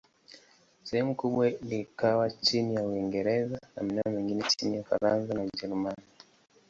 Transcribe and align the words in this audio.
Sehemu 0.83 1.15
kubwa 1.15 1.49
likawa 1.49 2.31
chini 2.31 2.75
ya 2.75 2.83
Uingereza, 2.87 3.59
na 3.75 3.83
maeneo 3.83 4.11
mengine 4.11 4.43
chini 4.47 4.75
ya 4.75 4.81
Ufaransa 4.81 5.33
na 5.33 5.41
Ujerumani. 5.43 6.03